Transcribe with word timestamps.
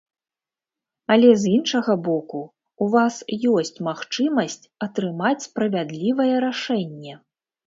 Але 1.15 1.29
з 1.41 1.51
іншага 1.57 1.95
боку, 2.07 2.41
у 2.85 2.87
вас 2.95 3.15
ёсць 3.57 3.77
магчымасць 3.89 4.59
атрымаць 4.87 5.37
справядлівае 5.47 6.33
рашэнне. 6.49 7.13